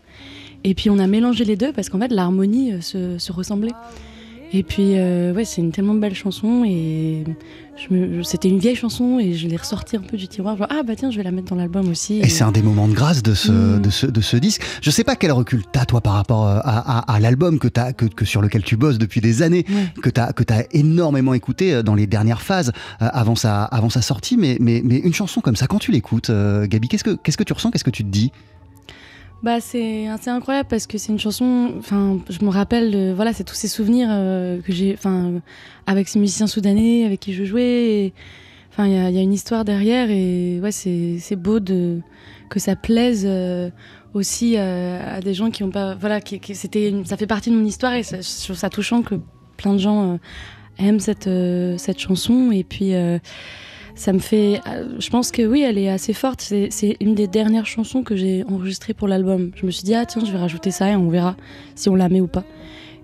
[0.64, 3.74] Et puis on a mélangé les deux parce qu'en fait l'harmonie euh, se, se ressemblait.
[4.54, 7.24] Et puis euh, ouais, c'est une tellement belle chanson et
[8.24, 10.58] c'était une vieille chanson et je l'ai ressortie un peu du tiroir.
[10.58, 12.20] Genre, ah bah tiens, je vais la mettre dans l'album aussi.
[12.20, 13.82] Et c'est un des moments de grâce de ce, Mm.
[13.82, 14.62] de ce, de ce disque.
[14.82, 17.68] Je sais pas quel recul t'as, toi, par rapport euh, à, à- à l'album que,
[17.68, 19.88] t'as- que, que sur lequel tu bosses depuis des années, Ouais.
[20.02, 23.90] que t'as que t'as énormément écouté euh, dans les dernières phases euh, avant, sa, avant
[23.90, 24.38] sa sortie.
[24.38, 27.44] Mais, mais, mais une chanson comme ça, quand tu l'écoutes, Gabi, qu'est-ce que, qu'est-ce que
[27.44, 27.72] tu ressens?
[27.72, 28.32] Qu'est-ce que tu te dis?
[29.44, 31.74] Bah c'est c'est incroyable parce que c'est une chanson.
[31.80, 35.42] Enfin, je me rappelle voilà, c'est tous ces souvenirs euh, que j'ai, enfin,
[35.88, 38.14] avec ces musiciens soudanais avec qui je jouais.
[38.72, 42.00] Enfin, il y y a une histoire derrière et ouais, c'est beau de
[42.50, 43.72] que ça plaise euh,
[44.14, 47.50] aussi euh, à des gens qui ont pas voilà, qui, qui- c'était ça fait partie
[47.50, 49.16] de mon histoire et ça- je trouve ça touchant que
[49.58, 50.20] plein de gens
[50.78, 51.30] aiment cette
[51.80, 52.94] cette chanson et puis.
[54.02, 54.60] Ça me fait.
[54.68, 56.42] euh, Je pense que oui, elle est assez forte.
[56.42, 59.52] C'est une des dernières chansons que j'ai enregistrées pour l'album.
[59.56, 61.36] Je me suis dit, ah tiens, je vais rajouter ça et on verra
[61.76, 62.44] si on la met ou pas.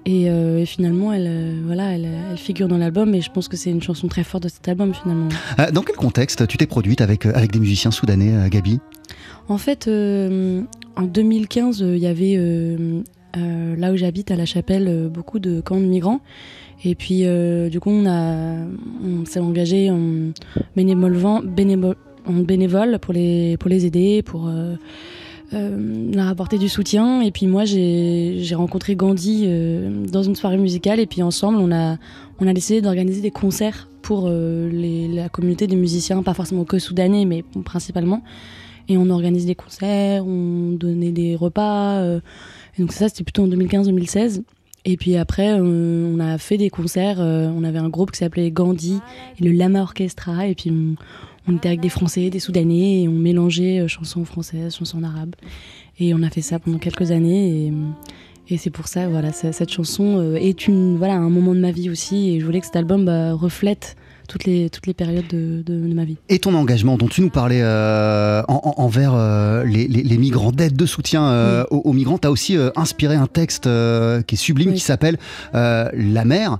[0.06, 3.48] Et, euh, et finalement, elle, euh, voilà, elle, elle figure dans l'album et je pense
[3.48, 5.28] que c'est une chanson très forte de cet album finalement.
[5.72, 8.80] Dans quel contexte tu t'es produite avec, avec des musiciens soudanais, Gabi?
[9.50, 10.62] En fait, euh,
[10.96, 12.38] en 2015, euh, il y avait
[13.78, 16.22] là où j'habite à La Chapelle beaucoup de camps de migrants.
[16.84, 20.32] Et puis, euh, du coup, on, s'est engagé en
[20.76, 21.50] bénévole
[23.00, 24.76] pour les, pour les aider, pour euh,
[25.54, 27.22] euh, leur apporter du soutien.
[27.22, 29.48] Et puis moi, j'ai rencontré Gandhi
[30.12, 31.00] dans une soirée musicale.
[31.00, 31.98] Et puis ensemble, on a,
[32.40, 37.26] on a décidé d'organiser des concerts pour la communauté des musiciens, pas forcément que soudanais,
[37.26, 38.24] mais principalement.
[38.90, 42.02] Et on organise des concerts, on donnait des repas.
[42.78, 44.44] donc ça, c'était plutôt en 2015-2016.
[44.86, 47.20] Et puis après, euh, on a fait des concerts.
[47.20, 49.00] euh, on avait un groupe qui s'appelait Gandhi
[49.40, 50.48] et le Lama Orchestra.
[50.48, 50.72] Et puis
[51.48, 55.36] on, était avec des Français, des Soudanais, et on mélangeait euh, chansons françaises, chansons arabes.
[56.00, 57.74] Et on a fait ça pendant quelques années.
[58.50, 61.90] Et, c'est pour ça, voilà, cette chanson est une, voilà, un moment de ma vie
[61.90, 62.30] aussi.
[62.30, 65.88] Et je voulais que cet album bah, reflète toutes les, toutes les périodes de, de-
[65.88, 66.18] de ma vie.
[66.30, 70.18] Et ton engagement dont tu nous parlais euh, en- en- envers euh, les, les- les
[70.18, 73.64] migrants, d'aide, de soutien euh, aux, aux migrants, tu as aussi inspiré un texte
[74.28, 74.76] qui est sublime, Oui.
[74.76, 75.18] qui s'appelle
[75.54, 76.58] La mer,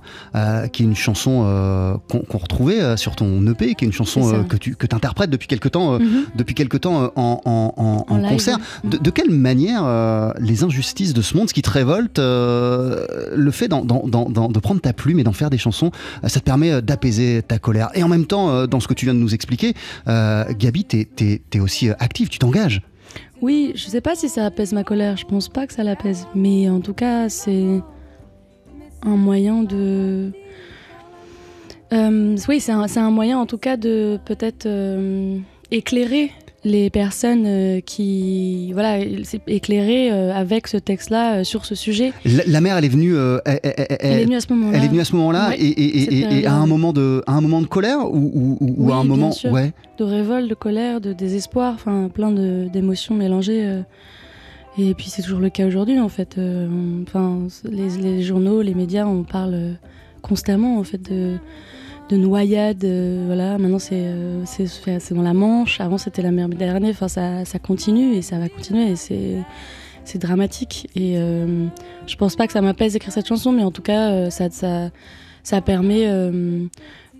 [0.72, 4.74] qui est une chanson qu'on retrouvait sur ton EP, qui est une chanson que tu
[4.74, 6.24] que interprètes depuis quelque temps, Mhm.
[6.36, 8.58] depuis quelque temps en, en- concert.
[8.84, 13.68] De, de quelle manière les injustices de ce monde, ce qui te révolte, le fait
[13.68, 15.90] d'en- d'en- d'en- de prendre ta plume et d'en faire des chansons,
[16.26, 17.90] ça te permet d'apaiser ta colère.
[17.94, 19.74] Et en même temps, euh, dans ce que tu viens de nous expliquer,
[20.06, 21.08] euh, Gabi, t'es
[21.52, 22.82] es, aussi euh, active, tu t'engages.
[23.40, 26.26] Oui, je sais pas si ça apaise ma colère, je pense pas que ça l'apaise,
[26.34, 27.80] mais en tout cas, c'est
[29.02, 30.32] un moyen de.
[31.92, 34.68] Oui, c'est un, un moyen en tout cas de peut-être
[35.70, 36.32] éclairer
[36.64, 38.72] les personnes euh, qui.
[38.72, 42.12] Voilà, c'est éclairer euh, avec ce texte-là euh, sur ce sujet.
[42.24, 44.76] La, la mère, elle est venue, elle, elle- elle- Elle est venue à ce moment-là.
[44.78, 46.66] elle est venue à ce moment-là, Ouais, et, et- et- cette et- et à un
[46.66, 49.30] moment de, à un moment de colère ou, ou- ou- ou Oui, à un moment,
[49.32, 49.52] sûr.
[49.52, 49.72] ouais.
[49.98, 53.80] de révolte, de colère, de désespoir, enfin plein d'émotions mélangées.
[54.78, 56.38] Et puis c'est toujours le cas aujourd'hui en fait.
[57.02, 59.76] Enfin, les, les journaux, les médias, on parle
[60.22, 61.36] constamment en fait de,
[62.10, 62.84] de noyades.
[62.84, 65.80] euh, voilà, maintenant c'est euh, c'est dans la Manche.
[65.80, 66.90] Avant c'était la mer Méditerranée.
[66.90, 68.90] Enfin ça, continue et ça va continuer.
[68.92, 70.88] Et c'est dramatique.
[70.96, 71.66] Et euh,
[72.06, 75.60] je pense pas que ça m'apaise d'écrire cette chanson, mais en tout cas euh, ça
[75.60, 76.06] permet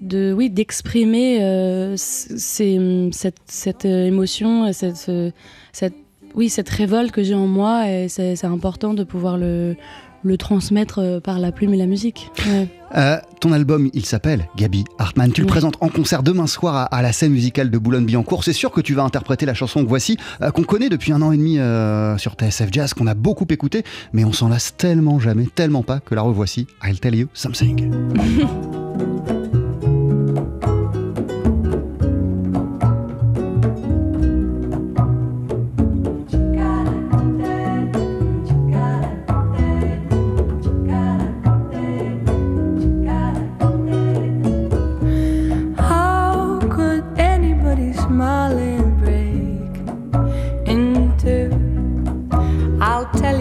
[0.01, 1.41] de oui d'exprimer
[1.97, 5.33] cette, cette émotion cette, ce-
[6.49, 9.75] cette révolte que j'ai en moi et c'est important de pouvoir le
[10.23, 12.69] le transmettre euh, par la plume et la musique Ouais.
[12.97, 15.31] Euh, ton album, il s'appelle Gabi Hartmann.
[15.33, 18.45] Tu le présentes en concert demain soir à, à la scène musicale de Boulogne-Billancourt.
[18.45, 21.21] C'est sûr que tu vas interpréter la chanson que voici, euh, qu'on connaît depuis un
[21.23, 24.75] an et demi euh, sur TSF Jazz, qu'on a beaucoup écouté, mais on s'en lasse
[24.77, 26.67] tellement jamais, tellement pas que la revoici.
[26.83, 27.91] I'll tell you something.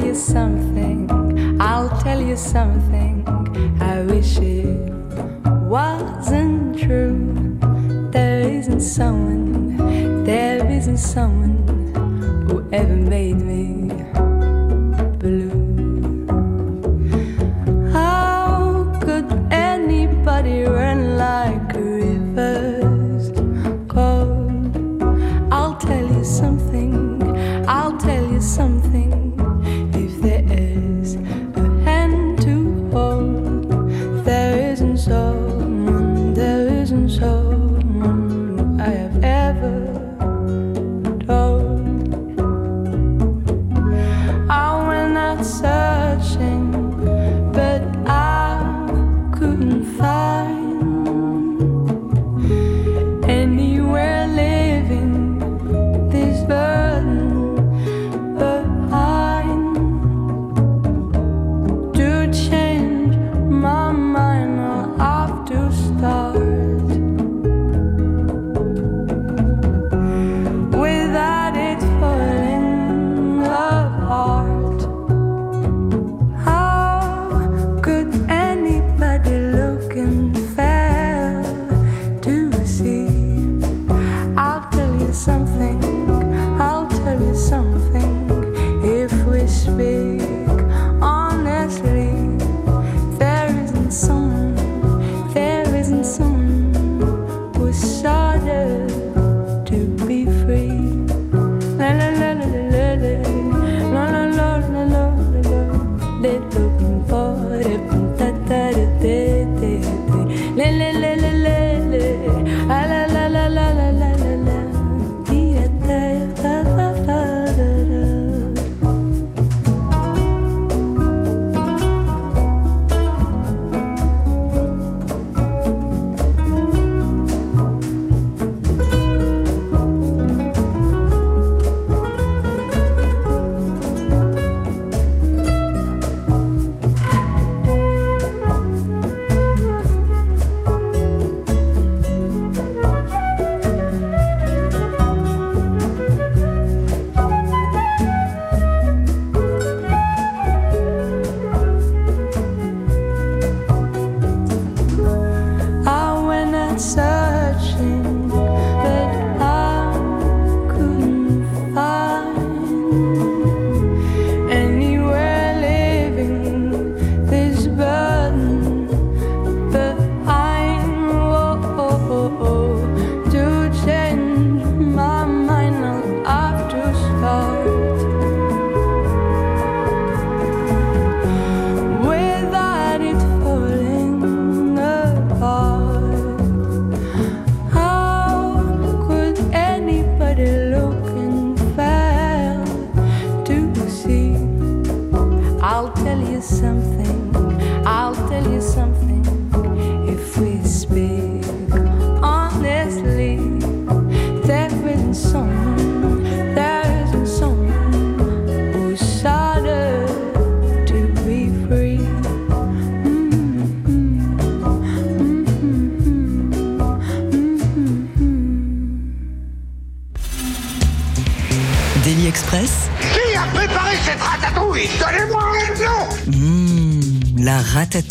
[0.07, 3.27] you something, I'll tell you something.
[3.81, 4.89] I wish it
[5.67, 7.57] wasn't true.
[8.11, 11.57] There isn't someone, there isn't someone
[12.47, 13.86] who ever made me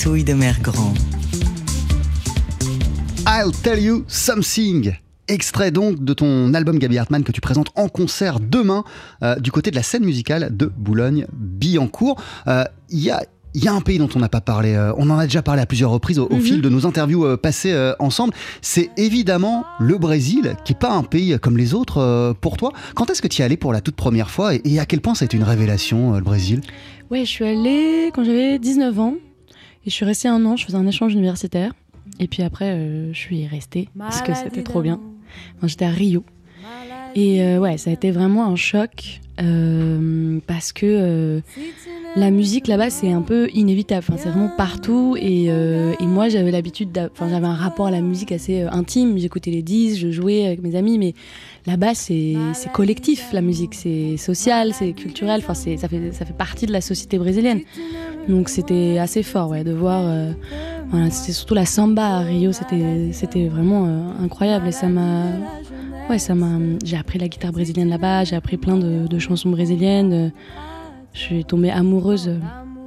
[0.06, 0.94] de Mère Grand.
[3.26, 4.94] I'll Tell You Something.
[5.26, 8.84] Extrait donc de ton album Gabi Hartmann que tu présentes en concert demain
[9.24, 12.22] euh, du côté de la scène musicale de Boulogne-Billancourt.
[12.46, 14.92] Euh, Il y a il y a un pays dont on n'a pas parlé, euh,
[14.98, 16.40] on en a déjà parlé à plusieurs reprises au, au Mhm.
[16.42, 20.92] fil de nos interviews euh, passées euh, ensemble, c'est évidemment le Brésil, qui n'est pas
[20.92, 22.72] un pays comme les autres euh, pour toi.
[22.94, 24.84] Quand est-ce que tu y es allé pour la toute première fois et, et à
[24.84, 26.60] quel point ça a été une révélation, euh, le Brésil?
[27.10, 29.14] Ouais, je suis allée quand j'avais 19 ans
[29.86, 31.72] et je suis restée un an, je faisais un échange universitaire.
[32.18, 35.00] Et puis après, euh, je suis restée parce que c'était trop bien.
[35.56, 36.24] Enfin, J'étais à Rio.
[37.16, 41.40] Et euh, ouais, ça a été vraiment un choc euh, parce que euh,
[42.14, 44.04] la musique là-bas, c'est un peu inévitable.
[44.06, 45.16] Enfin, c'est vraiment partout.
[45.18, 49.16] Et, euh, moi, j'avais l'habitude, enfin, j'avais un rapport à la musique assez intime.
[49.16, 51.14] J'écoutais les disques, je jouais avec mes amis, mais
[51.66, 52.36] là-bas, c'est
[52.74, 53.74] collectif la musique.
[53.74, 55.40] C'est social, c'est culturel.
[55.42, 57.60] Enfin, ça fait, ça fait partie de la société brésilienne.
[58.28, 60.02] Donc, c'était assez fort, ouais, de voir.
[61.10, 62.52] c'était surtout la samba à Rio.
[62.52, 65.24] C'était c'était vraiment incroyable et ça m'a
[66.08, 66.58] Ouais, ça m'a.
[66.84, 70.12] J'ai appris la guitare brésilienne là-bas, j'ai appris plein de, de chansons brésiliennes.
[70.12, 70.28] euh,
[71.12, 72.38] Je suis tombée amoureuse euh,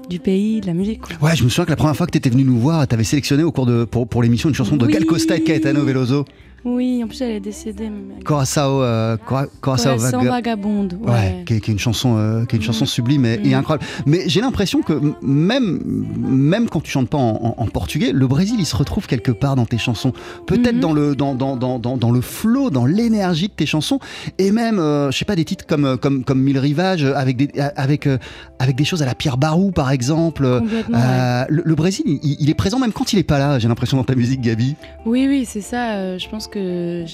[0.09, 1.01] du pays, de la musique.
[1.01, 1.29] quoi.
[1.29, 2.95] Ouais, je me souviens que la première fois que tu étais venu nous voir, tu
[2.95, 4.93] avais sélectionné au cours de, pour, pour l'émission une chanson de Oui.
[4.93, 6.23] Gal Costa et Caetano Veloso,
[6.65, 7.89] Oui, en plus elle est décédée.
[8.25, 10.97] Coração, euh, Cora- Coração Coração Vaga- vagabonde.
[11.01, 11.11] Ouais.
[11.11, 12.87] Ouais, qui est, qui est une chanson, euh, qui est une chanson Mm.
[12.87, 13.59] sublime et, et Mm.
[13.59, 13.85] incroyable.
[14.05, 15.79] Mais j'ai l'impression que même,
[16.17, 19.31] même quand tu chantes pas en, en- en portugais, le Brésil il se retrouve quelque
[19.31, 20.13] part dans tes chansons.
[20.47, 20.79] Peut-être Mhm.
[20.81, 23.99] dans le dans, dans, dans, dans, dans le flow, dans l'énergie de tes chansons,
[24.37, 27.49] et même, euh, je sais pas, des titres comme comme comme Mille Rivages avec des
[27.75, 28.17] avec euh,
[28.59, 30.43] avec des choses à la Pierre Barou par exemple.
[30.43, 30.83] Ouais.
[30.93, 33.59] Euh, le, le Brésil, il, il est présent même quand il est pas là.
[33.59, 34.75] J'ai l'impression dans ta musique, Gabi.
[35.05, 35.91] Oui, oui, c'est ça.
[35.91, 37.05] euh, je pense que.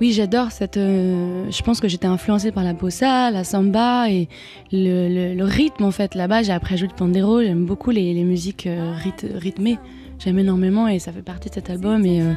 [0.00, 0.76] Oui, j'adore cette.
[0.76, 4.28] euh, je pense que j'étais influencée par la bossa, la samba et
[4.72, 6.14] le, le- le rythme en fait.
[6.16, 7.40] Là-bas, j'ai appris à jouer de pandero.
[7.42, 9.78] J'aime beaucoup les, les musiques euh, ryth- rythmées.
[10.18, 12.04] J'aime énormément et ça fait partie de cet album.
[12.06, 12.32] Et, euh,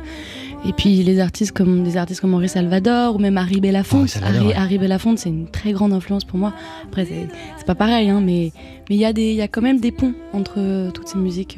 [0.65, 4.09] et puis les artistes comme des artistes comme Henri Salvador ou même Harry Belafonte.
[4.09, 4.55] Salvador, Harry, ouais.
[4.55, 6.53] Harry Belafonte, c'est une très grande influence pour moi.
[6.86, 8.51] Après, c'est pas pareil, hein, mais
[8.89, 11.17] mais il y a des, il y a quand même des ponts entre toutes ces
[11.17, 11.57] musiques.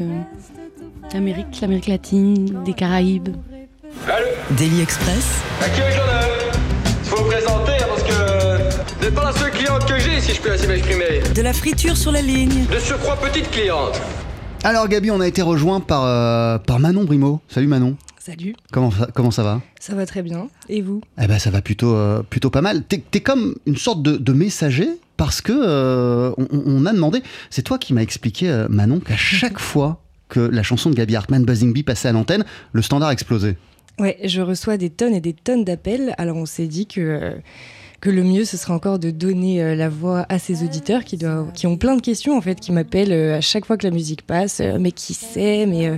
[1.13, 3.30] L'Amérique, l'Amérique latine, des Caraïbes.
[4.52, 5.42] Daily Express.
[5.62, 5.82] À qui
[7.04, 10.42] faut vous présenter hein, parce que vous pas la seule cliente que j'ai si je
[10.42, 11.22] peux ainsi m'exprimer.
[11.34, 12.66] De la friture sur la ligne.
[12.72, 14.00] De surcroît petite cliente.
[14.64, 17.42] Alors Gabi, on a été rejoint par euh, par Manon Brimo.
[17.48, 17.98] Salut Manon.
[18.20, 19.62] Salut, Comment ça, comment ça va?
[19.80, 20.50] Ça va très bien.
[20.68, 21.02] Et vous?
[21.20, 22.84] Eh ben, ça va plutôt, euh, plutôt pas mal.
[22.84, 24.88] T'es es comme une sorte de, de messager
[25.18, 27.24] parce que euh, on, on a demandé.
[27.50, 31.16] C'est toi qui m'as expliqué, euh, Manon, qu'à chaque fois que la chanson de Gabi
[31.16, 33.58] Hartmann, Buzzing Bee, passait à l'antenne, le standard explosait.
[34.00, 36.14] Ouais, je reçois des tonnes et des tonnes d'appels.
[36.18, 37.32] Alors on s'est dit que, euh,
[38.00, 41.18] que le mieux ce serait encore de donner euh, la voix à ces auditeurs qui,
[41.18, 43.86] doivent, qui ont plein de questions en fait, qui m'appellent euh, à chaque fois que
[43.86, 44.62] la musique passe.
[44.80, 45.97] Mais qui c'est Mais euh,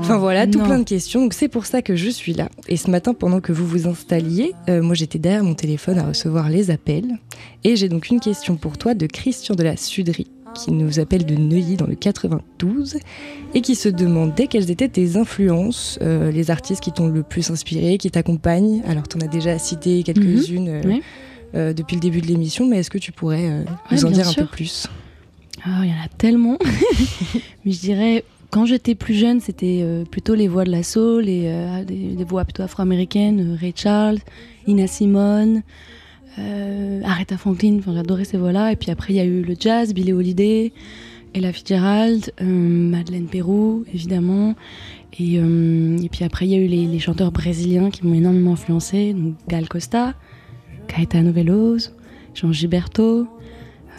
[0.00, 0.64] Enfin voilà, tout Non.
[0.64, 1.20] plein de questions.
[1.22, 2.48] Donc c'est pour ça que je suis là.
[2.66, 6.06] Et ce matin, pendant que vous vous installiez, euh, moi j'étais derrière mon téléphone à
[6.08, 7.18] recevoir les appels.
[7.62, 11.24] Et j'ai donc une question pour toi de Christian de la Suderie, qui nous appelle
[11.26, 12.96] de Neuilly dans le 92
[13.54, 17.50] et qui se demandait quelles étaient tes influences, euh, les artistes qui t'ont le plus
[17.50, 18.82] inspiré, qui t'accompagnent.
[18.86, 21.02] Alors tu en as déjà cité quelques-unes euh, oui.
[21.54, 24.10] euh, depuis le début de l'émission, mais est-ce que tu pourrais euh, Ouais, nous en
[24.10, 24.86] dire un peu plus?
[25.64, 26.58] Ah, il y en a tellement.
[27.64, 31.24] Mais je dirais, quand j'étais plus jeune, c'était euh, plutôt les voix de la soul,
[31.28, 34.18] euh, des, des voix plutôt afro-américaines, euh, Ray Charles,
[34.66, 35.60] Ina Simone, euh,
[37.04, 38.72] Aretha Franklin, enfin, j'adorais ces voix-là.
[38.72, 40.72] Et puis après, il y a eu le jazz, Billie Holiday,
[41.34, 44.54] Ella Fitzgerald, euh, Madeleine Pérou, évidemment.
[45.18, 48.14] Et, euh, et puis après, il y a eu les, les chanteurs brésiliens qui m'ont
[48.14, 50.14] énormément influencé, donc Gal Costa,
[50.88, 51.90] Caetano Veloso,
[52.34, 53.26] Jean Gilberto.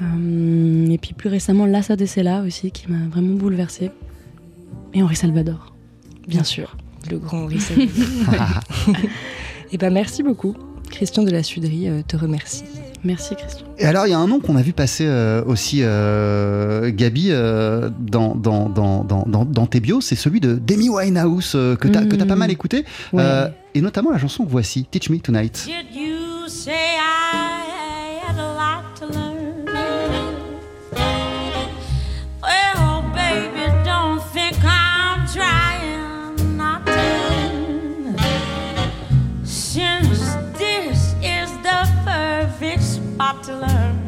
[0.01, 3.91] Euh, et puis plus récemment, Lassa de Sela aussi, qui m'a vraiment bouleversée.
[4.93, 5.75] Et Henri Salvador,
[6.27, 6.77] bien sûr.
[7.09, 8.61] Le grand Henri Salvador.
[9.71, 10.55] Et ben merci beaucoup.
[10.93, 12.63] Christian de la Suderie euh, te remercie.
[13.03, 13.65] Merci Christian.
[13.79, 17.29] Et alors, il y a un nom qu'on a vu passer euh, aussi, euh, Gabi,
[17.31, 21.97] euh, dans, dans, dans, dans, tes bios, c'est celui de Demi Winehouse, euh, que tu
[21.97, 23.21] as, pas mal écouté, Ouais.
[23.23, 25.65] euh, et notamment la chanson que voici, Teach Me Tonight.
[25.67, 26.71] Did you say
[43.23, 44.02] up to learn.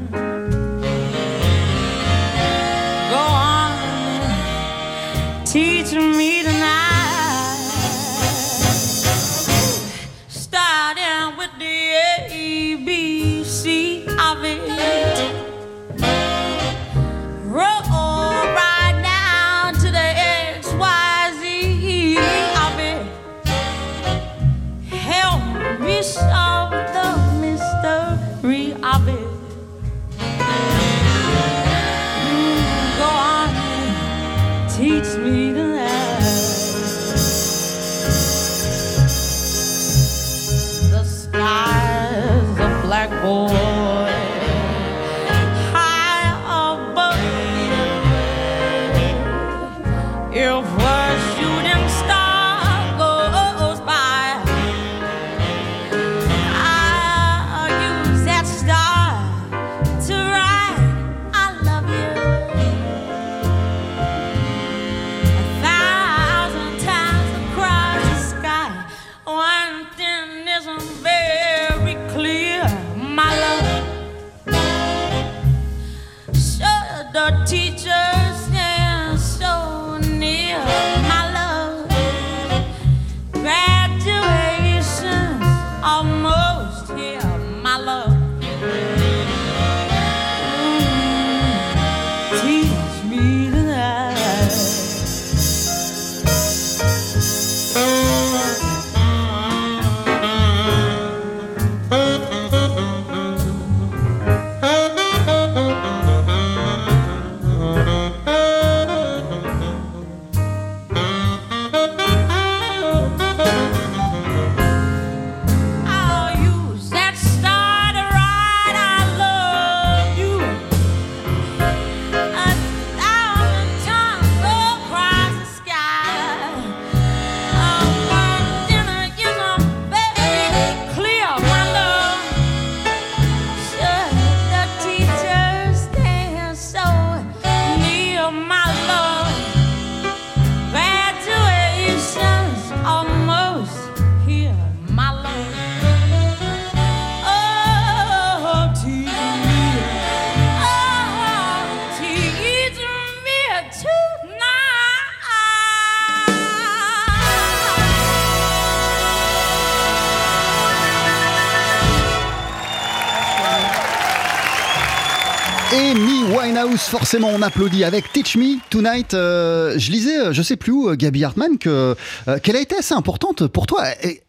[166.75, 169.13] Winehouse, forcément on applaudit avec Teach Me Tonight.
[169.13, 171.95] Euh, je lisais, euh, je sais plus où, euh, Gabi Hartmann, que
[172.43, 173.83] qu'elle a été assez importante pour toi.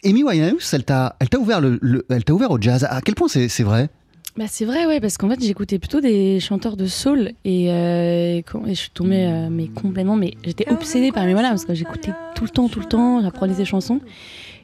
[0.05, 2.87] Amy Winehouse, elle t'a, elle t'a ouvert le, le- elle t'a ouvert au jazz.
[2.89, 3.89] À quel point c'est, vrai?
[4.37, 8.75] Bah c'est vrai, ouais, parce qu'en fait j'écoutais plutôt des chanteurs de soul et, je
[8.75, 12.69] suis tombée mais complètement, mais j'étais obsédée par Amy parce que j'écoutais tout le temps,
[12.69, 14.01] tout le temps, j'apprenais ses chansons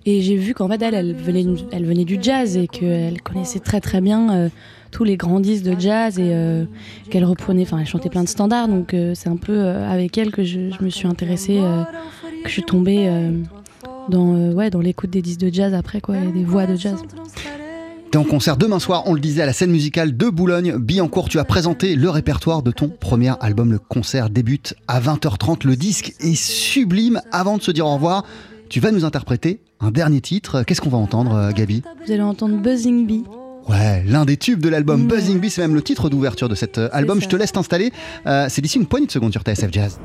[0.05, 3.61] et j'ai vu qu'en fait elle, elle venait, elle venait du jazz et qu'elle connaissait
[3.61, 4.51] très très bien
[4.93, 6.64] tous les grands disques de jazz et euh,
[7.11, 10.16] qu'elle reprenait, enfin elle chantait plein de standards donc euh, c'est un peu euh, avec
[10.18, 11.61] elle que je, je me suis intéressée,
[12.45, 13.11] que je suis tombée
[14.09, 17.03] dans, ouais, dans l'écoute des disques de jazz après quoi, et des voix de jazz.
[18.11, 20.76] T'es en concert demain soir, on le disait, à la scène musicale de Boulogne.
[20.76, 23.72] Billancourt, tu as présenté le répertoire de ton premier album.
[23.72, 25.66] Le concert débute à 20h30.
[25.66, 27.22] Le disque est sublime.
[27.30, 28.26] Avant de se dire au revoir,
[28.68, 30.62] tu vas nous interpréter un dernier titre.
[30.62, 33.24] Qu'est-ce qu'on va entendre, Gabi Vous allez entendre Buzzing Bee.
[33.69, 36.79] Ouais, l'un des tubes de l'album Buzzing Bee, c'est même le titre d'ouverture de cet
[36.79, 37.21] euh, album.
[37.21, 37.93] Je te laisse t'installer.
[38.27, 39.99] Euh, c'est d'ici une poignée de secondes sur TSF Jazz.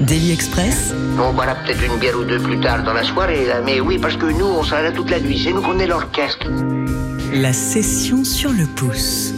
[0.00, 3.60] Daily Express, On boira peut-être une bière ou deux plus tard dans la soirée, là,
[3.64, 5.40] mais oui, parce que nous, on sera là toute la nuit.
[5.44, 6.48] C'est nous qu'on est l'orchestre.
[7.32, 9.32] la session sur le pouce.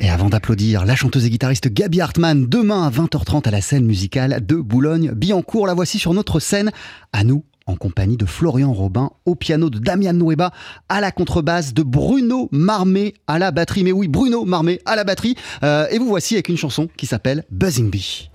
[0.00, 3.84] Et avant d'applaudir la chanteuse et guitariste Gabi Hartmann, demain à 20h30 à la scène
[3.84, 6.70] musicale de Boulogne-Billancourt, la voici sur notre scène,
[7.12, 10.52] à nous, en compagnie de Florian Robin, au piano de Damian Nueba,
[10.88, 13.84] à la contrebasse de Bruno Marmé à la batterie.
[13.84, 15.36] Mais oui, Bruno Marmé à la batterie.
[15.62, 18.30] Euh, et vous voici avec une chanson qui s'appelle Buzzing Bee.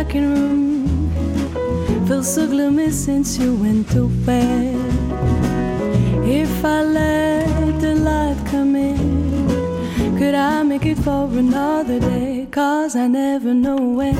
[0.00, 2.06] In darkened room.
[2.06, 4.76] Feel so gloomy since you went to bed.
[6.24, 12.46] If I let the light come in, Could I make it for another day?
[12.50, 14.16] Cause I never know when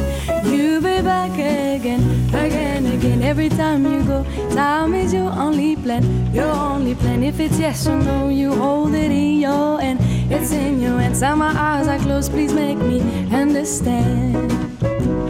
[0.46, 2.02] you'll be back again,
[2.34, 3.22] again, again.
[3.22, 4.24] Every time you go,
[4.54, 7.22] time is your only plan, your only plan.
[7.22, 9.98] If it's yes or no, you hold it in your hand.
[10.30, 11.00] It's in your.
[11.00, 13.00] And my eyes are closed, please make me
[13.32, 15.29] understand.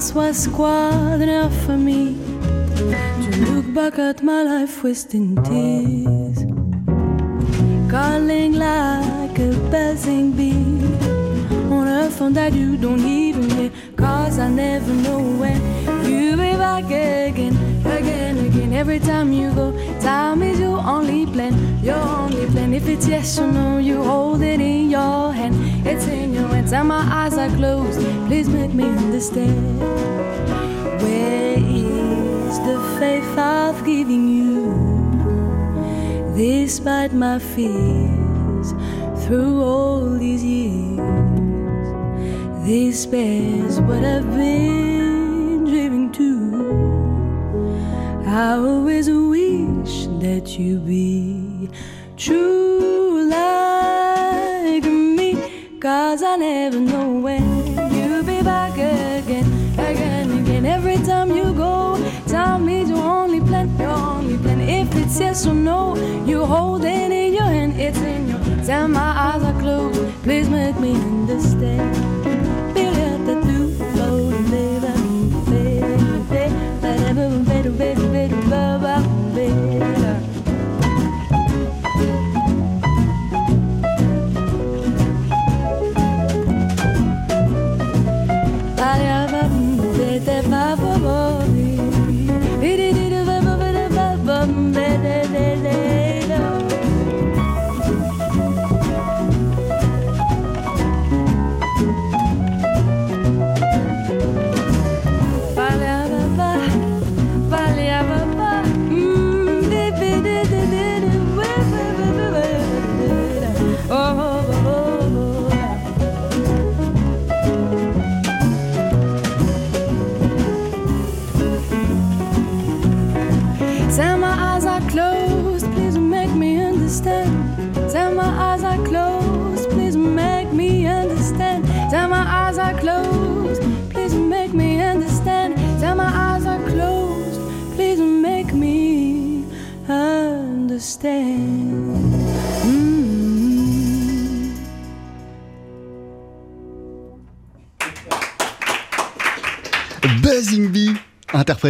[0.00, 2.16] Quite enough for me
[2.74, 6.38] to look back at my life wasting tears,
[7.90, 10.96] calling like a buzzing bee
[11.70, 13.70] on a phone that you don't even hear.
[13.94, 15.60] Cause I never know when
[16.06, 18.72] you'll be back again, again, again.
[18.72, 22.74] Every time you go, time is your only plan, your only plan.
[22.74, 25.54] If it's yes or no, you hold it in your hand,
[25.86, 28.00] it's in your hands, and my eyes are closed.
[28.26, 29.80] Please make me understand.
[31.02, 34.60] Where is the faith I've given you?
[36.36, 38.74] Despite my fears,
[39.24, 41.00] through all these years.
[42.66, 45.09] this bears what I've been
[48.32, 51.68] I always wish that you be
[52.16, 55.34] true like me.
[55.80, 57.42] Cause I never know when
[57.92, 60.64] you'll be back again, again, again.
[60.64, 64.60] Every time you go, time is your only plan, your only plan.
[64.60, 68.38] If it's yes or no, you hold it in your hand, it's in your.
[68.70, 72.09] And my eyes are closed, please make me understand.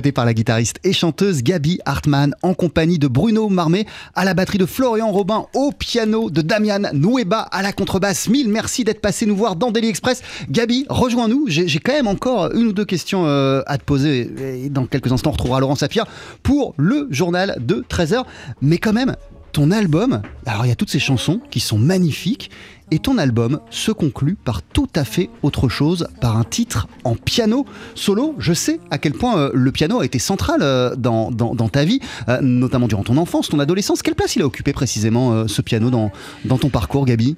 [0.08, 4.56] Par la guitariste et chanteuse Gabi Hartmann en compagnie de Bruno Marmé à la batterie
[4.56, 8.30] de Florian Robin au piano de Damian Nueba à la contrebasse.
[8.30, 10.22] Mille merci d'être passé nous voir dans Daily Express.
[10.48, 11.44] Gabi, rejoins-nous.
[11.48, 15.12] J'ai quand même encore une ou deux questions euh, à te poser et dans quelques
[15.12, 16.06] instants on retrouvera Laurent Sapir
[16.42, 18.24] pour le journal de 13h.
[18.62, 19.14] Mais quand même,
[19.52, 22.50] ton album, alors il y a toutes ces chansons qui sont magnifiques
[22.90, 27.14] et ton album se conclut par tout à fait autre chose, par un titre en
[27.14, 27.64] piano
[27.94, 28.34] solo.
[28.38, 31.84] Je sais à quel point euh, le piano a été central euh, dans, dans, ta
[31.84, 34.02] vie, euh, notamment durant ton enfance, ton adolescence.
[34.02, 36.10] Quelle place il a occupé précisément ce piano dans,
[36.44, 37.36] dans ton parcours, Gabi?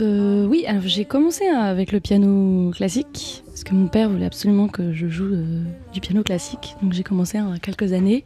[0.00, 4.92] Oui, alors j'ai commencé avec le piano classique, parce que mon père voulait absolument que
[4.92, 5.30] je joue
[5.92, 8.24] du piano classique, donc j'ai commencé y a quelques années.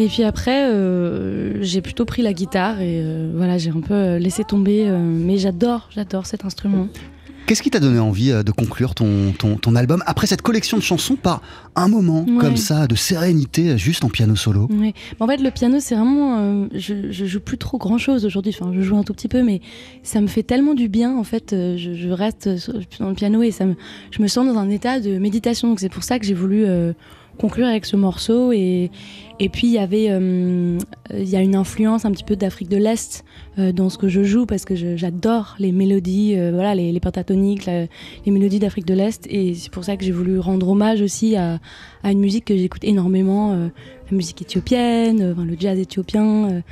[0.00, 4.16] Et puis après, euh, j'ai plutôt pris la guitare et euh, voilà, j'ai un peu
[4.16, 4.88] laissé tomber.
[4.88, 6.88] Euh, mais j'adore, j'adore cet instrument.
[7.50, 10.76] Qu'est-ce qui t'a donné envie euh, de conclure ton, ton, ton, album après cette collection
[10.76, 11.42] de chansons par
[11.74, 12.38] un moment ouais.
[12.38, 14.68] comme ça de sérénité juste en piano solo?
[14.70, 14.94] Ouais.
[15.18, 16.38] En fait, le piano, c'est vraiment.
[16.38, 18.54] Euh, je, je, joue plus trop grand chose aujourd'hui.
[18.56, 19.62] Enfin, je joue un tout petit peu, mais
[20.04, 21.16] ça me fait tellement du bien.
[21.16, 22.48] En fait, euh, je, je reste
[23.00, 23.74] dans le piano et ça me,
[24.12, 25.70] je me sens dans un état de méditation.
[25.70, 26.66] Donc, c'est pour ça que j'ai voulu
[27.40, 28.90] conclure avec ce morceau et,
[29.38, 30.78] et puis il y avait euh,
[31.10, 33.24] y a une influence un petit peu d'Afrique de l'Est
[33.58, 37.64] euh, dans ce que je joue parce que j'adore les mélodies euh, voilà les, pentatoniques
[37.66, 37.88] les
[38.26, 41.58] mélodies d'Afrique de l'Est et c'est pour ça que j'ai voulu rendre hommage aussi à,
[42.02, 46.62] à une musique que j'écoute énormément la musique éthiopienne le jazz éthiopien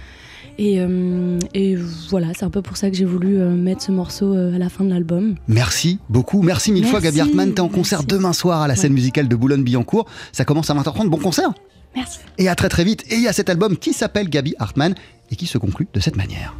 [0.59, 1.77] et, euh, et,
[2.11, 4.59] voilà, c'est un peu pour ça que j'ai voulu euh, mettre ce morceau euh, à
[4.59, 5.37] la fin de l'album.
[5.47, 7.55] Merci beaucoup, merci mille merci, fois Gabi Hartmann.
[7.55, 8.17] T'es en concert merci.
[8.17, 8.97] demain soir à la scène ouais.
[8.97, 10.07] musicale de Boulogne-Billancourt.
[10.33, 11.09] Ça commence à 20h30.
[11.09, 11.53] Bon concert
[11.95, 12.19] Merci.
[12.39, 13.05] Et à très très vite.
[13.09, 14.95] Et il y a cet album qui s'appelle Gabi Hartmann
[15.31, 16.57] et qui se conclut de cette manière.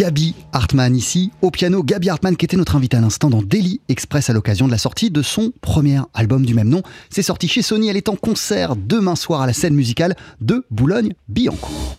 [0.00, 1.82] Gabi Hartmann ici, au piano.
[1.82, 4.78] Gabi Hartmann qui était notre invité à l'instant dans Daily Express à l'occasion de la
[4.78, 6.80] sortie de son premier album du même nom.
[7.10, 10.64] C'est sorti chez Sony, elle est en concert demain soir à la scène musicale de
[10.70, 11.98] Boulogne-Billancourt.